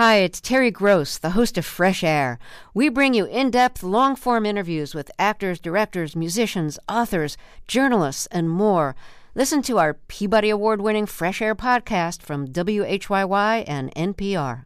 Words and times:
Hi, 0.00 0.16
it's 0.16 0.40
Terry 0.40 0.70
Gross, 0.70 1.18
the 1.18 1.32
host 1.32 1.58
of 1.58 1.66
Fresh 1.66 2.02
Air. 2.02 2.38
We 2.72 2.88
bring 2.88 3.12
you 3.12 3.26
in 3.26 3.50
depth, 3.50 3.82
long 3.82 4.16
form 4.16 4.46
interviews 4.46 4.94
with 4.94 5.10
actors, 5.18 5.60
directors, 5.60 6.16
musicians, 6.16 6.78
authors, 6.88 7.36
journalists, 7.68 8.24
and 8.30 8.48
more. 8.48 8.96
Listen 9.34 9.60
to 9.60 9.76
our 9.76 9.98
Peabody 10.08 10.48
Award 10.48 10.80
winning 10.80 11.04
Fresh 11.04 11.42
Air 11.42 11.54
podcast 11.54 12.22
from 12.22 12.46
WHYY 12.48 13.64
and 13.66 13.94
NPR. 13.94 14.64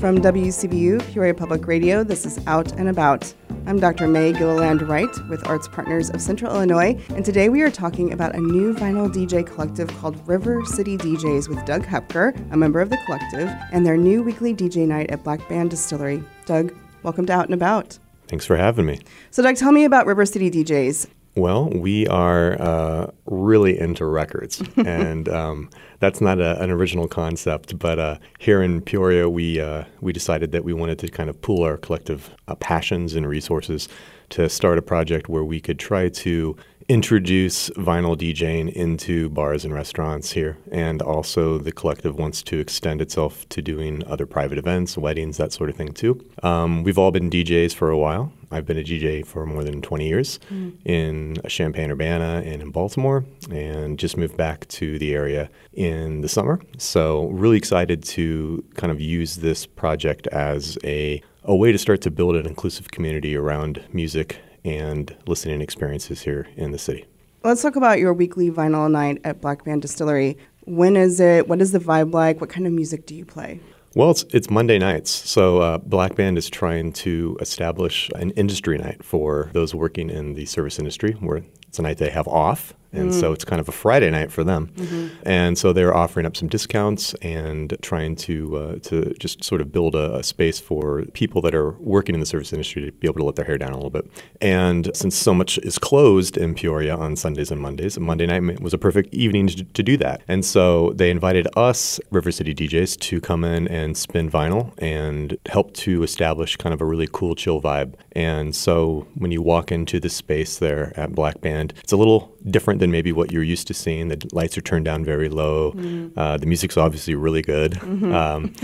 From 0.00 0.16
WCBU, 0.16 1.12
Peoria 1.12 1.34
Public 1.34 1.66
Radio, 1.66 2.02
this 2.02 2.24
is 2.24 2.40
Out 2.46 2.72
and 2.80 2.88
About. 2.88 3.34
I'm 3.64 3.78
Dr. 3.78 4.08
Mae 4.08 4.32
Gilliland 4.32 4.82
Wright 4.88 5.08
with 5.28 5.46
Arts 5.46 5.68
Partners 5.68 6.10
of 6.10 6.20
Central 6.20 6.52
Illinois, 6.52 7.00
and 7.10 7.24
today 7.24 7.48
we 7.48 7.62
are 7.62 7.70
talking 7.70 8.12
about 8.12 8.34
a 8.34 8.40
new 8.40 8.74
vinyl 8.74 9.08
DJ 9.08 9.46
collective 9.46 9.86
called 9.98 10.26
River 10.26 10.64
City 10.64 10.98
DJs 10.98 11.48
with 11.48 11.64
Doug 11.64 11.84
Hoepker, 11.84 12.34
a 12.52 12.56
member 12.56 12.80
of 12.80 12.90
the 12.90 12.98
collective, 13.06 13.48
and 13.72 13.86
their 13.86 13.96
new 13.96 14.20
weekly 14.24 14.52
DJ 14.52 14.84
night 14.86 15.12
at 15.12 15.22
Black 15.22 15.48
Band 15.48 15.70
Distillery. 15.70 16.24
Doug, 16.44 16.74
welcome 17.04 17.24
to 17.26 17.32
Out 17.32 17.44
and 17.44 17.54
About. 17.54 18.00
Thanks 18.26 18.44
for 18.44 18.56
having 18.56 18.84
me. 18.84 18.98
So, 19.30 19.44
Doug, 19.44 19.54
tell 19.54 19.70
me 19.70 19.84
about 19.84 20.06
River 20.06 20.26
City 20.26 20.50
DJs. 20.50 21.06
Well, 21.34 21.70
we 21.70 22.06
are 22.08 22.60
uh, 22.60 23.10
really 23.24 23.78
into 23.78 24.04
records, 24.04 24.62
and 24.76 25.28
um, 25.30 25.70
that's 25.98 26.20
not 26.20 26.40
a, 26.40 26.60
an 26.62 26.70
original 26.70 27.08
concept. 27.08 27.78
But 27.78 27.98
uh, 27.98 28.18
here 28.38 28.62
in 28.62 28.82
Peoria, 28.82 29.30
we 29.30 29.58
uh, 29.58 29.84
we 30.02 30.12
decided 30.12 30.52
that 30.52 30.62
we 30.62 30.74
wanted 30.74 30.98
to 30.98 31.08
kind 31.08 31.30
of 31.30 31.40
pool 31.40 31.62
our 31.62 31.78
collective 31.78 32.30
uh, 32.48 32.54
passions 32.56 33.14
and 33.14 33.26
resources 33.26 33.88
to 34.30 34.48
start 34.48 34.76
a 34.76 34.82
project 34.82 35.30
where 35.30 35.44
we 35.44 35.58
could 35.58 35.78
try 35.78 36.10
to 36.10 36.56
introduce 36.92 37.70
vinyl 37.70 38.14
DJing 38.14 38.70
into 38.70 39.30
bars 39.30 39.64
and 39.64 39.72
restaurants 39.72 40.32
here. 40.32 40.58
And 40.70 41.00
also, 41.00 41.56
the 41.56 41.72
collective 41.72 42.18
wants 42.18 42.42
to 42.42 42.58
extend 42.58 43.00
itself 43.00 43.48
to 43.48 43.62
doing 43.62 44.04
other 44.06 44.26
private 44.26 44.58
events, 44.58 44.98
weddings, 44.98 45.38
that 45.38 45.54
sort 45.54 45.70
of 45.70 45.76
thing, 45.76 45.94
too. 45.94 46.22
Um, 46.42 46.82
we've 46.82 46.98
all 46.98 47.10
been 47.10 47.30
DJs 47.30 47.74
for 47.74 47.88
a 47.88 47.96
while. 47.96 48.30
I've 48.50 48.66
been 48.66 48.76
a 48.76 48.82
DJ 48.82 49.24
for 49.24 49.46
more 49.46 49.64
than 49.64 49.80
20 49.80 50.06
years 50.06 50.38
mm. 50.50 50.74
in 50.84 51.38
Champaign 51.48 51.90
Urbana 51.90 52.42
and 52.44 52.60
in 52.60 52.70
Baltimore, 52.70 53.24
and 53.50 53.98
just 53.98 54.18
moved 54.18 54.36
back 54.36 54.68
to 54.68 54.98
the 54.98 55.14
area 55.14 55.48
in 55.72 56.20
the 56.20 56.28
summer. 56.28 56.60
So, 56.76 57.28
really 57.28 57.56
excited 57.56 58.04
to 58.04 58.62
kind 58.74 58.90
of 58.90 59.00
use 59.00 59.36
this 59.36 59.64
project 59.64 60.26
as 60.26 60.76
a, 60.84 61.22
a 61.44 61.56
way 61.56 61.72
to 61.72 61.78
start 61.78 62.02
to 62.02 62.10
build 62.10 62.36
an 62.36 62.44
inclusive 62.44 62.90
community 62.90 63.34
around 63.34 63.82
music 63.94 64.42
and 64.64 65.14
listening 65.26 65.60
experiences 65.60 66.22
here 66.22 66.46
in 66.56 66.70
the 66.70 66.78
city. 66.78 67.06
Let's 67.44 67.62
talk 67.62 67.76
about 67.76 67.98
your 67.98 68.12
weekly 68.12 68.50
vinyl 68.50 68.90
night 68.90 69.20
at 69.24 69.40
Black 69.40 69.64
Band 69.64 69.82
Distillery. 69.82 70.38
When 70.64 70.96
is 70.96 71.18
it? 71.18 71.48
What 71.48 71.60
is 71.60 71.72
the 71.72 71.80
vibe 71.80 72.14
like? 72.14 72.40
What 72.40 72.50
kind 72.50 72.66
of 72.66 72.72
music 72.72 73.06
do 73.06 73.14
you 73.14 73.24
play? 73.24 73.60
Well, 73.94 74.10
it's, 74.12 74.22
it's 74.30 74.48
Monday 74.48 74.78
nights. 74.78 75.10
So, 75.10 75.58
uh, 75.58 75.78
Black 75.78 76.14
Band 76.14 76.38
is 76.38 76.48
trying 76.48 76.92
to 76.94 77.36
establish 77.40 78.08
an 78.14 78.30
industry 78.30 78.78
night 78.78 79.04
for 79.04 79.50
those 79.52 79.74
working 79.74 80.08
in 80.08 80.34
the 80.34 80.46
service 80.46 80.78
industry 80.78 81.12
where 81.20 81.42
it's 81.68 81.78
a 81.78 81.82
night 81.82 81.98
they 81.98 82.10
have 82.10 82.28
off 82.28 82.74
and 82.92 83.10
mm. 83.10 83.20
so 83.20 83.32
it's 83.32 83.44
kind 83.44 83.60
of 83.60 83.68
a 83.68 83.72
Friday 83.72 84.10
night 84.10 84.30
for 84.30 84.44
them. 84.44 84.68
Mm-hmm. 84.76 85.08
And 85.24 85.56
so 85.56 85.72
they're 85.72 85.96
offering 85.96 86.26
up 86.26 86.36
some 86.36 86.48
discounts 86.48 87.14
and 87.14 87.76
trying 87.82 88.16
to 88.16 88.56
uh, 88.56 88.78
to 88.80 89.14
just 89.18 89.42
sort 89.42 89.60
of 89.60 89.72
build 89.72 89.94
a, 89.94 90.16
a, 90.16 90.22
space 90.22 90.60
for 90.60 91.04
people 91.14 91.42
that 91.42 91.54
are 91.54 91.72
working 91.72 92.14
in 92.14 92.20
the 92.20 92.26
service 92.26 92.52
industry 92.52 92.84
to 92.84 92.92
be 92.92 93.08
able 93.08 93.18
to 93.18 93.24
let 93.24 93.36
their 93.36 93.44
hair 93.44 93.58
down 93.58 93.72
a 93.72 93.76
little 93.76 93.90
bit. 93.90 94.06
And 94.40 94.90
since 94.94 95.16
so 95.16 95.34
much 95.34 95.58
is 95.58 95.78
closed 95.78 96.36
in 96.36 96.54
Peoria 96.54 96.96
on 96.96 97.16
Sundays 97.16 97.50
and 97.50 97.60
Mondays, 97.60 97.98
Monday 97.98 98.26
night 98.26 98.60
was 98.60 98.72
a 98.72 98.78
perfect 98.78 99.12
evening 99.14 99.48
to, 99.48 99.64
to 99.64 99.82
do 99.82 99.96
that. 99.98 100.22
And 100.28 100.44
so 100.44 100.92
they 100.94 101.10
invited 101.10 101.48
us, 101.56 102.00
River 102.10 102.30
City 102.30 102.54
DJs, 102.54 102.98
to 103.00 103.20
come 103.20 103.44
in 103.44 103.68
and 103.68 103.96
spin 103.96 104.30
vinyl 104.30 104.72
and 104.78 105.36
help 105.46 105.74
to 105.74 106.02
establish 106.02 106.56
kind 106.56 106.72
of 106.72 106.80
a 106.80 106.84
really 106.84 107.08
cool, 107.10 107.34
chill 107.34 107.60
vibe. 107.60 107.94
And 108.12 108.54
so 108.54 109.06
when 109.14 109.30
you 109.30 109.42
walk 109.42 109.72
into 109.72 109.98
the 110.00 110.08
space 110.08 110.58
there 110.58 110.92
at 110.96 111.14
Black 111.14 111.40
Band, 111.40 111.74
it's 111.82 111.92
a 111.92 111.96
little 111.96 112.34
different 112.50 112.80
than 112.82 112.90
maybe 112.90 113.12
what 113.12 113.30
you're 113.30 113.44
used 113.44 113.68
to 113.68 113.74
seeing. 113.74 114.08
The 114.08 114.28
lights 114.32 114.58
are 114.58 114.60
turned 114.60 114.84
down 114.84 115.04
very 115.04 115.28
low. 115.28 115.72
Mm. 115.72 116.12
Uh, 116.16 116.36
the 116.36 116.46
music's 116.46 116.76
obviously 116.76 117.14
really 117.14 117.42
good. 117.42 117.72
Mm-hmm. 117.72 118.12
Um, 118.22 118.54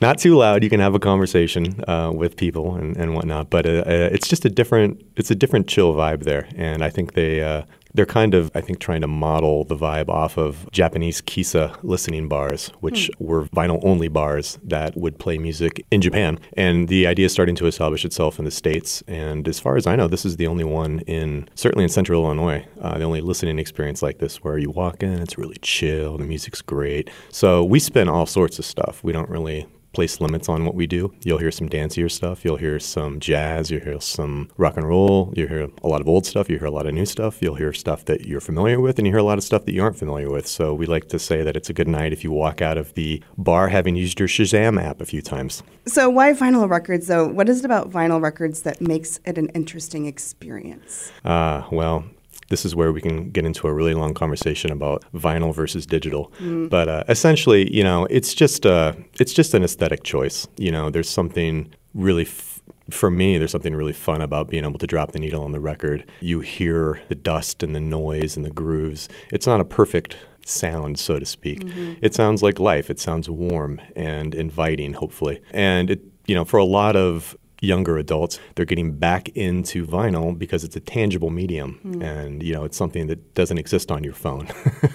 not 0.00 0.18
too 0.18 0.34
loud. 0.36 0.64
You 0.64 0.70
can 0.70 0.80
have 0.80 0.94
a 0.94 0.98
conversation 0.98 1.84
uh, 1.86 2.10
with 2.14 2.36
people 2.36 2.74
and, 2.74 2.96
and 2.96 3.14
whatnot. 3.14 3.50
But 3.50 3.66
uh, 3.66 3.84
uh 3.86 4.08
it's 4.12 4.28
just 4.28 4.44
a 4.44 4.50
different. 4.50 5.04
It's 5.16 5.30
a 5.30 5.34
different 5.34 5.68
chill 5.68 5.92
vibe 5.94 6.24
there, 6.24 6.48
and 6.56 6.82
I 6.82 6.90
think 6.90 7.12
they 7.12 7.42
uh, 7.42 7.62
they're 7.94 8.06
kind 8.06 8.34
of, 8.34 8.50
I 8.54 8.60
think, 8.60 8.80
trying 8.80 9.00
to 9.02 9.06
model 9.06 9.64
the 9.64 9.76
vibe 9.76 10.08
off 10.08 10.36
of 10.36 10.68
Japanese 10.72 11.22
kissa 11.22 11.76
listening 11.82 12.28
bars, 12.28 12.68
which 12.80 13.10
hmm. 13.18 13.24
were 13.24 13.44
vinyl 13.46 13.80
only 13.84 14.08
bars 14.08 14.58
that 14.64 14.96
would 14.96 15.18
play 15.18 15.38
music 15.38 15.84
in 15.90 16.00
Japan. 16.00 16.38
And 16.56 16.88
the 16.88 17.06
idea 17.06 17.26
is 17.26 17.32
starting 17.32 17.54
to 17.56 17.66
establish 17.66 18.04
itself 18.04 18.38
in 18.38 18.44
the 18.44 18.50
States. 18.50 19.02
And 19.06 19.46
as 19.48 19.60
far 19.60 19.76
as 19.76 19.86
I 19.86 19.96
know, 19.96 20.08
this 20.08 20.24
is 20.24 20.36
the 20.36 20.46
only 20.46 20.64
one 20.64 21.00
in, 21.00 21.48
certainly 21.54 21.84
in 21.84 21.90
central 21.90 22.24
Illinois, 22.24 22.66
uh, 22.80 22.98
the 22.98 23.04
only 23.04 23.20
listening 23.20 23.58
experience 23.58 24.02
like 24.02 24.18
this 24.18 24.42
where 24.42 24.58
you 24.58 24.70
walk 24.70 25.02
in, 25.02 25.20
it's 25.20 25.38
really 25.38 25.56
chill, 25.62 26.18
the 26.18 26.24
music's 26.24 26.62
great. 26.62 27.10
So 27.30 27.64
we 27.64 27.78
spin 27.78 28.08
all 28.08 28.26
sorts 28.26 28.58
of 28.58 28.64
stuff. 28.64 29.02
We 29.04 29.12
don't 29.12 29.30
really 29.30 29.66
place 29.94 30.20
limits 30.20 30.48
on 30.48 30.64
what 30.64 30.74
we 30.74 30.86
do. 30.86 31.12
You'll 31.24 31.38
hear 31.38 31.50
some 31.50 31.68
dancier 31.68 32.10
stuff. 32.10 32.44
You'll 32.44 32.56
hear 32.56 32.78
some 32.78 33.20
jazz. 33.20 33.70
You'll 33.70 33.84
hear 33.84 34.00
some 34.00 34.50
rock 34.56 34.76
and 34.76 34.86
roll. 34.86 35.32
You'll 35.36 35.48
hear 35.48 35.68
a 35.82 35.88
lot 35.88 36.00
of 36.00 36.08
old 36.08 36.26
stuff. 36.26 36.50
You 36.50 36.58
hear 36.58 36.66
a 36.66 36.70
lot 36.70 36.86
of 36.86 36.94
new 36.94 37.06
stuff. 37.06 37.40
You'll 37.40 37.54
hear 37.54 37.72
stuff 37.72 38.04
that 38.06 38.26
you're 38.26 38.40
familiar 38.40 38.80
with, 38.80 38.98
and 38.98 39.06
you 39.06 39.12
hear 39.12 39.20
a 39.20 39.24
lot 39.24 39.38
of 39.38 39.44
stuff 39.44 39.64
that 39.64 39.72
you 39.72 39.82
aren't 39.82 39.98
familiar 39.98 40.30
with. 40.30 40.46
So 40.46 40.74
we 40.74 40.86
like 40.86 41.08
to 41.08 41.18
say 41.18 41.42
that 41.42 41.56
it's 41.56 41.70
a 41.70 41.72
good 41.72 41.88
night 41.88 42.12
if 42.12 42.24
you 42.24 42.30
walk 42.32 42.60
out 42.60 42.76
of 42.76 42.94
the 42.94 43.22
bar 43.38 43.68
having 43.68 43.96
used 43.96 44.18
your 44.18 44.28
Shazam 44.28 44.82
app 44.82 45.00
a 45.00 45.06
few 45.06 45.22
times. 45.22 45.62
So 45.86 46.10
why 46.10 46.32
vinyl 46.32 46.68
records, 46.68 47.06
though? 47.06 47.26
What 47.26 47.48
is 47.48 47.60
it 47.60 47.64
about 47.64 47.90
vinyl 47.90 48.20
records 48.20 48.62
that 48.62 48.80
makes 48.80 49.20
it 49.24 49.38
an 49.38 49.48
interesting 49.50 50.06
experience? 50.06 51.12
Uh, 51.24 51.62
well, 51.70 52.04
this 52.48 52.64
is 52.64 52.74
where 52.74 52.92
we 52.92 53.00
can 53.00 53.30
get 53.30 53.44
into 53.44 53.66
a 53.66 53.72
really 53.72 53.94
long 53.94 54.14
conversation 54.14 54.70
about 54.70 55.04
vinyl 55.14 55.54
versus 55.54 55.86
digital. 55.86 56.32
Mm. 56.40 56.68
But 56.68 56.88
uh, 56.88 57.04
essentially, 57.08 57.74
you 57.74 57.84
know, 57.84 58.06
it's 58.10 58.34
just 58.34 58.66
uh, 58.66 58.92
it's 59.18 59.32
just 59.32 59.54
an 59.54 59.62
aesthetic 59.62 60.04
choice. 60.04 60.46
You 60.56 60.70
know, 60.70 60.90
there's 60.90 61.08
something 61.08 61.72
really. 61.94 62.22
F- 62.22 62.52
for 62.90 63.10
me, 63.10 63.38
there's 63.38 63.50
something 63.50 63.74
really 63.74 63.94
fun 63.94 64.20
about 64.20 64.50
being 64.50 64.64
able 64.64 64.78
to 64.78 64.86
drop 64.86 65.12
the 65.12 65.18
needle 65.18 65.42
on 65.42 65.52
the 65.52 65.60
record. 65.60 66.04
You 66.20 66.40
hear 66.40 67.00
the 67.08 67.14
dust 67.14 67.62
and 67.62 67.74
the 67.74 67.80
noise 67.80 68.36
and 68.36 68.44
the 68.44 68.50
grooves. 68.50 69.08
It's 69.30 69.46
not 69.46 69.58
a 69.58 69.64
perfect 69.64 70.18
sound, 70.44 70.98
so 70.98 71.18
to 71.18 71.24
speak. 71.24 71.60
Mm-hmm. 71.60 71.94
It 72.02 72.14
sounds 72.14 72.42
like 72.42 72.60
life. 72.60 72.90
It 72.90 73.00
sounds 73.00 73.30
warm 73.30 73.80
and 73.96 74.34
inviting, 74.34 74.92
hopefully. 74.92 75.40
And 75.52 75.90
it, 75.90 76.02
you 76.26 76.34
know, 76.34 76.44
for 76.44 76.58
a 76.58 76.64
lot 76.64 76.94
of 76.96 77.36
younger 77.64 77.98
adults, 77.98 78.38
they're 78.54 78.64
getting 78.64 78.92
back 78.92 79.28
into 79.30 79.86
vinyl 79.86 80.36
because 80.38 80.64
it's 80.64 80.76
a 80.76 80.80
tangible 80.80 81.30
medium, 81.30 81.80
mm. 81.84 82.02
and 82.02 82.42
you 82.42 82.52
know 82.52 82.64
it's 82.64 82.76
something 82.76 83.06
that 83.06 83.34
doesn't 83.34 83.58
exist 83.58 83.90
on 83.90 84.04
your 84.04 84.14
phone. 84.14 84.48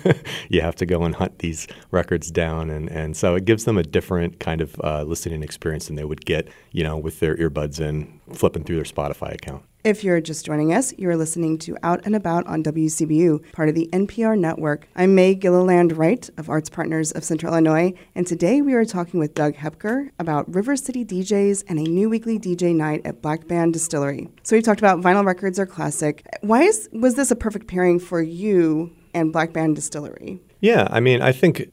you 0.49 0.61
have 0.61 0.75
to 0.75 0.85
go 0.85 1.03
and 1.03 1.15
hunt 1.15 1.39
these 1.39 1.67
records 1.91 2.31
down, 2.31 2.69
and 2.69 2.89
and 2.89 3.15
so 3.17 3.35
it 3.35 3.45
gives 3.45 3.65
them 3.65 3.77
a 3.77 3.83
different 3.83 4.39
kind 4.39 4.61
of 4.61 4.79
uh, 4.83 5.03
listening 5.03 5.43
experience 5.43 5.87
than 5.87 5.95
they 5.95 6.05
would 6.05 6.25
get, 6.25 6.47
you 6.71 6.83
know, 6.83 6.97
with 6.97 7.19
their 7.19 7.35
earbuds 7.37 7.79
in 7.79 8.19
flipping 8.33 8.63
through 8.63 8.75
their 8.75 8.85
Spotify 8.85 9.33
account. 9.33 9.63
If 9.85 10.03
you're 10.03 10.19
just 10.19 10.45
joining 10.45 10.73
us, 10.73 10.93
you 10.97 11.09
are 11.09 11.15
listening 11.15 11.57
to 11.59 11.77
Out 11.83 12.05
and 12.05 12.13
About 12.13 12.45
on 12.47 12.61
WCBU, 12.63 13.53
part 13.53 13.69
of 13.69 13.75
the 13.75 13.87
NPR 13.93 14.37
network. 14.37 14.89
I'm 14.93 15.15
Mae 15.15 15.35
Gilliland 15.35 15.95
Wright 15.95 16.29
of 16.35 16.49
Arts 16.49 16.69
Partners 16.69 17.13
of 17.13 17.23
Central 17.23 17.53
Illinois, 17.53 17.93
and 18.13 18.27
today 18.27 18.61
we 18.61 18.73
are 18.73 18.83
talking 18.83 19.21
with 19.21 19.35
Doug 19.35 19.55
Hoepker 19.55 20.09
about 20.19 20.53
River 20.53 20.75
City 20.75 21.05
DJs 21.05 21.63
and 21.69 21.79
a 21.79 21.83
new 21.83 22.09
weekly 22.09 22.37
DJ 22.37 22.75
night 22.75 23.03
at 23.05 23.21
Black 23.21 23.47
Band 23.47 23.71
Distillery. 23.71 24.27
So 24.43 24.57
we've 24.57 24.65
talked 24.65 24.81
about 24.81 24.99
vinyl 24.99 25.25
records 25.25 25.57
are 25.59 25.65
classic. 25.65 26.27
Why 26.41 26.63
is, 26.63 26.89
was 26.91 27.15
this 27.15 27.31
a 27.31 27.35
perfect 27.37 27.67
pairing 27.67 27.99
for 27.99 28.21
you 28.21 28.93
and 29.13 29.31
Black 29.31 29.53
Band 29.53 29.77
Distillery? 29.77 30.41
Yeah, 30.59 30.89
I 30.91 30.99
mean, 30.99 31.21
I 31.21 31.31
think 31.31 31.71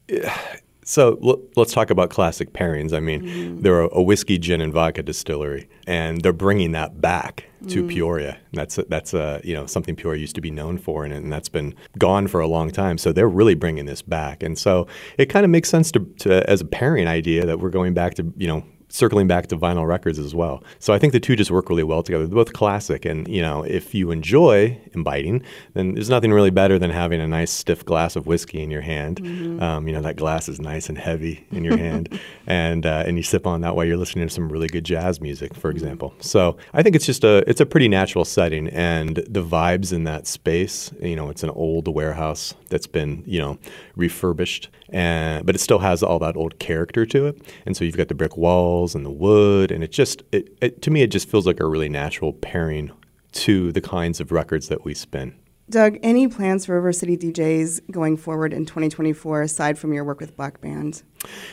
so 0.89 1.19
l- 1.23 1.43
let's 1.57 1.73
talk 1.73 1.91
about 1.91 2.11
classic 2.11 2.53
pairings. 2.53 2.93
I 2.93 3.01
mean, 3.01 3.23
mm. 3.23 3.63
they're 3.63 3.81
a, 3.81 3.89
a, 3.93 4.03
whiskey, 4.03 4.39
gin, 4.39 4.61
and 4.61 4.73
vodka 4.73 5.03
distillery, 5.03 5.69
and 5.85 6.23
they're 6.23 6.33
bringing 6.33 6.71
that 6.73 7.01
back 7.01 7.49
to 7.69 7.83
mm. 7.83 7.89
Peoria. 7.89 8.39
That's 8.53 8.79
a, 8.79 8.85
that's 8.85 9.13
a, 9.13 9.41
you 9.43 9.53
know 9.53 9.67
something 9.67 9.97
Peoria 9.97 10.21
used 10.21 10.37
to 10.37 10.41
be 10.41 10.53
known 10.53 10.79
for, 10.79 11.05
and, 11.05 11.13
and, 11.13 11.33
that's 11.33 11.49
been 11.49 11.75
gone 11.99 12.29
for 12.29 12.41
a 12.41 12.47
long 12.47 12.71
time. 12.71 12.99
So 12.99 13.13
they're 13.13 13.29
really 13.29 13.57
bringing 13.57 13.87
this 13.87 14.01
back, 14.01 14.45
and 14.45 14.57
so 14.57 14.87
it 15.19 15.27
kind 15.27 15.45
of 15.45 15.51
makes 15.51 15.69
sense 15.69 15.91
to, 15.91 16.01
to 16.21 16.49
as 16.49 16.61
a 16.61 16.65
pairing 16.65 17.09
idea 17.09 17.45
that 17.45 17.59
we're 17.59 17.71
going 17.71 17.93
back 17.93 18.15
to 18.15 18.33
you 18.37 18.47
know 18.47 18.65
circling 18.89 19.27
back 19.27 19.49
to 19.49 19.57
vinyl 19.57 19.87
records 19.87 20.19
as 20.19 20.35
well. 20.35 20.63
So 20.79 20.93
I 20.93 20.99
think 20.99 21.13
the 21.13 21.21
two 21.21 21.37
just 21.37 21.51
work 21.51 21.69
really 21.69 21.83
well 21.83 22.03
together. 22.03 22.27
They're 22.27 22.35
both 22.35 22.53
classic, 22.53 23.05
and 23.05 23.27
you 23.29 23.43
know, 23.43 23.63
if 23.63 23.95
you 23.95 24.11
enjoy 24.11 24.79
imbibing, 24.93 25.43
then 25.75 25.95
there's 25.95 26.11
nothing 26.11 26.33
really 26.33 26.51
better 26.51 26.79
than 26.79 26.91
having 26.91 27.21
a 27.21 27.27
nice 27.27 27.51
stiff 27.51 27.85
glass 27.85 28.17
of 28.17 28.27
whiskey 28.27 28.63
in 28.63 28.71
your 28.71 28.81
hand. 28.81 29.23
Mm-hmm. 29.23 29.63
Um, 29.63 29.89
you 29.89 29.95
know, 29.95 30.03
that 30.03 30.17
glass 30.17 30.49
is 30.49 30.61
nice 30.61 30.89
and 30.89 30.99
heavy 30.99 31.47
in 31.51 31.65
your 31.65 31.77
hand, 31.77 32.19
and 32.47 32.87
uh, 32.87 33.05
and 33.07 33.17
you 33.17 33.23
sip 33.23 33.47
on 33.47 33.61
that 33.63 33.77
while 33.77 33.85
you're 33.85 33.97
listening 33.97 34.27
to 34.29 34.33
some 34.33 34.49
really 34.49 34.69
good 34.69 34.85
jazz 34.85 35.21
music, 35.21 35.55
for 35.55 35.69
mm-hmm. 35.69 35.77
example. 35.77 36.15
So 36.21 36.57
I 36.73 36.83
think 36.83 36.97
it's 36.97 37.07
just 37.07 37.25
a 37.25 37.49
it's 37.49 37.61
a 37.61 37.67
pretty 37.67 37.89
natural 37.89 38.25
setting, 38.25 38.69
and 38.69 39.17
the 39.17 39.43
vibes 39.43 39.93
in 39.93 40.05
that 40.05 40.27
space. 40.27 40.93
You 41.01 41.17
know, 41.17 41.31
it's 41.31 41.43
an 41.43 41.51
old 41.51 41.89
warehouse 41.89 42.55
that's 42.69 42.87
been 42.87 43.23
you 43.27 43.39
know 43.39 43.59
refurbished, 43.97 44.69
and 44.91 45.45
but 45.45 45.55
it 45.55 45.59
still 45.59 45.81
has 45.81 46.03
all 46.03 46.19
that 46.21 46.37
old 46.37 46.59
character 46.59 47.05
to 47.07 47.27
it, 47.27 47.55
and 47.65 47.77
so 47.77 47.85
you've 47.85 47.97
got 47.97 48.09
the 48.09 48.15
brick 48.15 48.37
walls 48.77 48.95
and 48.95 49.07
the 49.07 49.11
wood, 49.11 49.71
and 49.71 49.83
it 49.83 49.91
just 49.91 50.23
it, 50.33 50.57
it, 50.61 50.83
to 50.83 50.91
me 50.91 51.03
it 51.03 51.09
just 51.09 51.29
feels 51.29 51.47
like 51.47 51.61
a 51.61 51.67
really 51.67 51.89
natural 51.89 52.33
pairing 52.33 52.91
to 53.33 53.73
the 53.73 53.81
kinds 53.81 54.21
of 54.21 54.33
records 54.33 54.69
that 54.69 54.85
we 54.85 54.95
spin. 54.95 55.35
Doug, 55.69 55.99
any 56.03 56.29
plans 56.29 56.67
for 56.67 56.75
River 56.75 56.93
City 56.93 57.17
DJs 57.17 57.91
going 57.91 58.17
forward 58.17 58.53
in 58.53 58.67
2024 58.67 59.43
aside 59.43 59.79
from 59.79 59.93
your 59.93 60.05
work 60.05 60.21
with 60.21 60.37
Black 60.37 60.61
Band? 60.61 61.03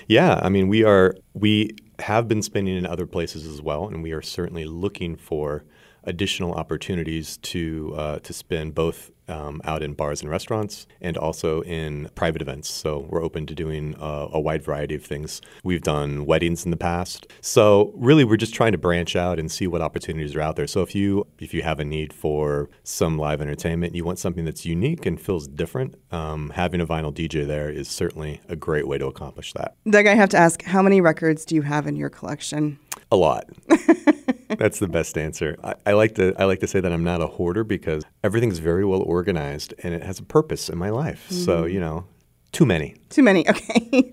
Yeah, 0.08 0.40
I 0.44 0.50
mean 0.50 0.68
we 0.68 0.84
are 0.84 1.16
we 1.34 1.72
have 2.00 2.28
been 2.28 2.42
spinning 2.42 2.78
in 2.78 2.86
other 2.86 3.08
places 3.08 3.48
as 3.48 3.62
well, 3.62 3.88
and 3.88 4.04
we 4.04 4.12
are 4.12 4.22
certainly 4.22 4.66
looking 4.66 5.16
for 5.16 5.64
additional 6.04 6.54
opportunities 6.54 7.38
to 7.38 7.94
uh, 7.96 8.20
to 8.20 8.34
spin 8.34 8.72
both 8.72 9.12
um, 9.28 9.62
out 9.64 9.82
in 9.82 9.94
bars 9.94 10.22
and 10.22 10.30
restaurants 10.30 10.86
and 11.02 11.18
also 11.18 11.62
in 11.62 12.10
private 12.16 12.42
events. 12.42 12.70
So 12.70 13.08
we're 13.10 13.24
open 13.24 13.46
to 13.48 13.56
doing 13.56 13.96
uh, 13.96 14.28
a 14.32 14.40
wide 14.40 14.64
variety 14.64 14.96
of 14.96 15.04
things. 15.04 15.42
We've 15.64 15.82
done 15.82 16.26
weddings 16.26 16.66
in 16.66 16.72
the 16.72 16.78
past. 16.78 17.28
So 17.42 17.94
really, 17.96 18.24
we're 18.24 18.38
just 18.38 18.54
trying 18.54 18.74
to 18.74 18.78
branch 18.78 19.16
out 19.16 19.40
and 19.40 19.52
see 19.52 19.68
what 19.68 19.82
opportunities 19.82 20.36
are 20.36 20.42
out 20.42 20.56
there. 20.56 20.68
So 20.68 20.82
if 20.82 20.96
you 20.96 21.26
if 21.40 21.54
you 21.54 21.62
have 21.64 21.80
a 21.80 21.86
need 21.86 22.14
for 22.14 22.70
some 22.84 23.18
live 23.18 23.42
entertainment, 23.42 23.96
you 23.96 24.04
want 24.04 24.20
something 24.20 24.46
that's 24.46 24.66
unique 24.66 25.06
and 25.06 25.20
feels 25.20 25.48
different, 25.48 25.96
um, 26.12 26.52
having 26.52 26.82
a 26.82 26.88
vinyl 26.88 27.14
DJ 27.14 27.46
there 27.46 27.70
is 27.70 27.88
certainly 27.88 28.42
a 28.50 28.56
great 28.56 28.88
way 28.88 28.98
to 28.98 29.08
accomplish 29.08 29.54
that. 29.54 29.76
Doug, 29.90 30.08
I 30.08 30.16
have 30.16 30.30
to 30.30 30.38
ask, 30.38 30.64
how 30.64 30.82
many 30.82 31.02
records 31.02 31.46
do 31.46 31.56
you 31.56 31.62
have 31.62 31.88
in 31.88 31.96
your 31.96 32.10
collection? 32.10 32.80
A 33.12 33.16
lot. 33.16 33.46
That's 34.60 34.80
the 34.80 34.88
best 34.88 35.18
answer. 35.18 35.58
I, 35.64 35.76
I, 35.86 35.94
like 35.94 36.16
to 36.16 36.34
I 36.40 36.46
like 36.46 36.60
to 36.62 36.68
say 36.68 36.80
that 36.80 36.92
I'm 36.92 37.04
not 37.04 37.22
a 37.22 37.28
hoarder 37.28 37.64
because 37.64 38.04
everything's 38.24 38.60
very 38.60 38.86
well 38.86 39.02
organized 39.02 39.74
and 39.84 39.94
it 39.94 40.04
has 40.04 40.20
a 40.20 40.24
purpose 40.24 40.70
in 40.70 40.78
my 40.78 40.90
life. 40.90 41.28
Mm-hmm. 41.30 41.44
So 41.44 41.66
you 41.66 41.80
know, 41.80 42.06
too 42.54 42.66
many. 42.66 42.96
Too 43.10 43.24
many. 43.24 43.46
Okay. 43.54 44.12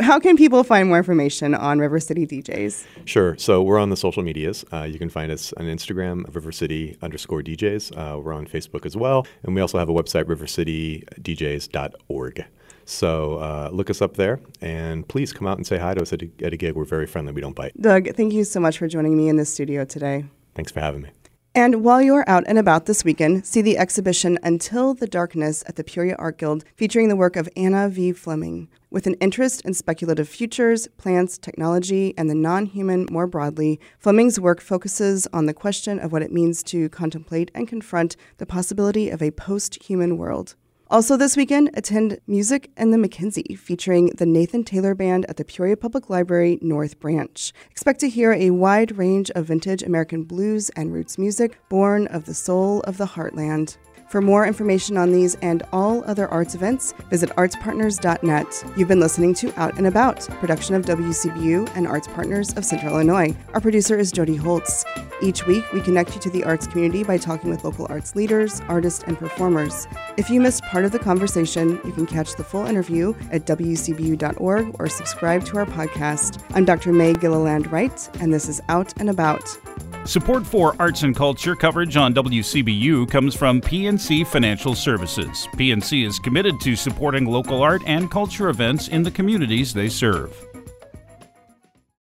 How 0.00 0.18
can 0.18 0.36
people 0.36 0.64
find 0.64 0.88
more 0.88 0.98
information 0.98 1.54
on 1.54 1.78
River 1.78 2.00
City 2.00 2.26
DJs? 2.26 2.84
Sure. 3.04 3.36
So 3.38 3.62
we're 3.62 3.78
on 3.78 3.90
the 3.90 3.96
social 3.96 4.22
medias. 4.22 4.64
Uh, 4.72 4.82
you 4.82 4.98
can 4.98 5.08
find 5.10 5.30
us 5.32 5.52
on 5.56 5.66
Instagram, 5.66 6.32
River 6.34 6.52
City 6.52 6.96
underscore 7.02 7.42
DJs. 7.42 7.96
Uh, 7.96 8.18
we're 8.18 8.32
on 8.32 8.46
Facebook 8.46 8.86
as 8.86 8.96
well, 8.96 9.26
and 9.42 9.54
we 9.54 9.60
also 9.60 9.78
have 9.78 9.88
a 9.88 9.92
website, 9.92 10.24
rivercitydjs.org. 10.24 12.44
So 12.84 13.34
uh, 13.34 13.68
look 13.72 13.90
us 13.90 14.02
up 14.02 14.16
there 14.16 14.40
and 14.60 15.06
please 15.06 15.32
come 15.32 15.46
out 15.46 15.58
and 15.58 15.66
say 15.66 15.78
hi 15.78 15.94
to 15.94 16.02
us 16.02 16.12
at 16.12 16.22
a, 16.22 16.30
at 16.42 16.52
a 16.52 16.56
gig. 16.56 16.74
We're 16.74 16.84
very 16.84 17.06
friendly. 17.06 17.32
We 17.32 17.40
don't 17.40 17.54
bite. 17.54 17.80
Doug, 17.80 18.08
thank 18.16 18.32
you 18.32 18.42
so 18.44 18.58
much 18.60 18.78
for 18.78 18.88
joining 18.88 19.16
me 19.16 19.28
in 19.28 19.36
the 19.36 19.44
studio 19.44 19.84
today. 19.84 20.24
Thanks 20.54 20.72
for 20.72 20.80
having 20.80 21.02
me. 21.02 21.10
And 21.54 21.82
while 21.82 22.00
you're 22.00 22.28
out 22.28 22.44
and 22.46 22.58
about 22.58 22.86
this 22.86 23.04
weekend, 23.04 23.44
see 23.44 23.60
the 23.60 23.76
exhibition 23.76 24.38
Until 24.44 24.94
the 24.94 25.08
Darkness 25.08 25.64
at 25.66 25.74
the 25.74 25.82
Peoria 25.82 26.14
Art 26.14 26.38
Guild 26.38 26.64
featuring 26.76 27.08
the 27.08 27.16
work 27.16 27.34
of 27.34 27.48
Anna 27.56 27.88
V. 27.88 28.12
Fleming. 28.12 28.68
With 28.88 29.08
an 29.08 29.14
interest 29.14 29.62
in 29.62 29.74
speculative 29.74 30.28
futures, 30.28 30.86
plants, 30.96 31.38
technology, 31.38 32.14
and 32.16 32.30
the 32.30 32.36
non 32.36 32.66
human 32.66 33.08
more 33.10 33.26
broadly, 33.26 33.80
Fleming's 33.98 34.38
work 34.38 34.60
focuses 34.60 35.26
on 35.32 35.46
the 35.46 35.54
question 35.54 35.98
of 35.98 36.12
what 36.12 36.22
it 36.22 36.32
means 36.32 36.62
to 36.64 36.88
contemplate 36.88 37.50
and 37.52 37.66
confront 37.66 38.14
the 38.38 38.46
possibility 38.46 39.10
of 39.10 39.20
a 39.20 39.32
post 39.32 39.82
human 39.82 40.16
world. 40.16 40.54
Also, 40.92 41.16
this 41.16 41.36
weekend, 41.36 41.70
attend 41.74 42.18
Music 42.26 42.68
and 42.76 42.92
the 42.92 42.98
Mackenzie, 42.98 43.54
featuring 43.54 44.06
the 44.06 44.26
Nathan 44.26 44.64
Taylor 44.64 44.92
Band 44.92 45.24
at 45.28 45.36
the 45.36 45.44
Peoria 45.44 45.76
Public 45.76 46.10
Library 46.10 46.58
North 46.60 46.98
Branch. 46.98 47.52
Expect 47.70 48.00
to 48.00 48.08
hear 48.08 48.32
a 48.32 48.50
wide 48.50 48.98
range 48.98 49.30
of 49.36 49.46
vintage 49.46 49.84
American 49.84 50.24
blues 50.24 50.68
and 50.70 50.92
roots 50.92 51.16
music 51.16 51.60
born 51.68 52.08
of 52.08 52.24
the 52.24 52.34
soul 52.34 52.80
of 52.80 52.96
the 52.96 53.06
heartland. 53.06 53.76
For 54.10 54.20
more 54.20 54.44
information 54.44 54.96
on 54.96 55.12
these 55.12 55.36
and 55.36 55.62
all 55.72 56.02
other 56.04 56.26
arts 56.26 56.56
events, 56.56 56.94
visit 57.10 57.30
artspartners.net. 57.36 58.64
You've 58.76 58.88
been 58.88 58.98
listening 58.98 59.34
to 59.34 59.52
Out 59.56 59.78
and 59.78 59.86
About, 59.86 60.26
production 60.40 60.74
of 60.74 60.84
WCBU 60.84 61.70
and 61.76 61.86
Arts 61.86 62.08
Partners 62.08 62.52
of 62.54 62.64
Central 62.64 62.94
Illinois. 62.94 63.36
Our 63.54 63.60
producer 63.60 63.96
is 63.96 64.10
Jody 64.10 64.34
Holtz. 64.34 64.84
Each 65.22 65.46
week, 65.46 65.62
we 65.72 65.80
connect 65.80 66.16
you 66.16 66.20
to 66.22 66.30
the 66.30 66.42
arts 66.42 66.66
community 66.66 67.04
by 67.04 67.18
talking 67.18 67.50
with 67.50 67.62
local 67.62 67.86
arts 67.88 68.16
leaders, 68.16 68.60
artists, 68.66 69.04
and 69.06 69.16
performers. 69.16 69.86
If 70.16 70.28
you 70.28 70.40
missed 70.40 70.64
part 70.64 70.84
of 70.84 70.90
the 70.90 70.98
conversation, 70.98 71.80
you 71.84 71.92
can 71.92 72.06
catch 72.06 72.34
the 72.34 72.42
full 72.42 72.66
interview 72.66 73.14
at 73.30 73.46
WCBU.org 73.46 74.74
or 74.80 74.88
subscribe 74.88 75.44
to 75.44 75.58
our 75.58 75.66
podcast. 75.66 76.42
I'm 76.50 76.64
Dr. 76.64 76.92
Mae 76.92 77.12
Gilliland 77.12 77.70
Wright, 77.70 78.10
and 78.20 78.34
this 78.34 78.48
is 78.48 78.60
Out 78.68 78.92
and 78.98 79.08
About. 79.08 79.56
Support 80.06 80.46
for 80.46 80.74
arts 80.80 81.02
and 81.02 81.14
culture 81.14 81.54
coverage 81.54 81.96
on 81.96 82.14
WCBU 82.14 83.08
comes 83.10 83.34
from 83.34 83.60
PNC 83.60 84.26
Financial 84.26 84.74
Services. 84.74 85.46
PNC 85.52 86.06
is 86.06 86.18
committed 86.18 86.58
to 86.62 86.74
supporting 86.74 87.26
local 87.26 87.62
art 87.62 87.82
and 87.86 88.10
culture 88.10 88.48
events 88.48 88.88
in 88.88 89.02
the 89.02 89.10
communities 89.10 89.74
they 89.74 89.88
serve. 89.88 90.49